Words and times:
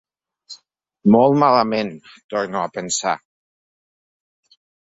“Molt 1.15 1.37
malament!”, 1.43 1.93
torno 2.35 2.63
a 2.65 2.73
pensar. 2.81 3.15